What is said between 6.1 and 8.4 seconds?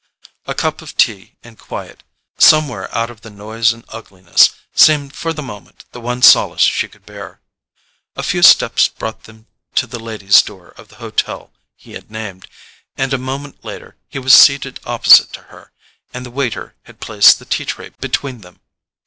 solace she could bear. A